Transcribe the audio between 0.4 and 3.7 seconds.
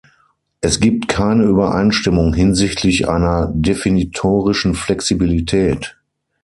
Es gibt keine Übereinstimmung hinsichtlich einer